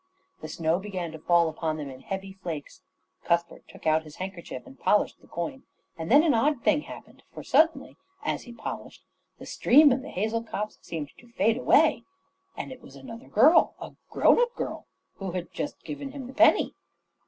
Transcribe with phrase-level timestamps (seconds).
[0.41, 2.81] The snow began to fall upon them in heavy flakes.
[3.23, 5.61] Cuthbert took out his handkerchief and polished the coin.
[5.95, 9.03] And then an odd thing happened, for suddenly, as he polished,
[9.37, 12.01] the stream and the hazel copse seemed to fade away;
[12.57, 14.87] and it was another girl a grown up girl
[15.17, 16.73] who had just given him the penny.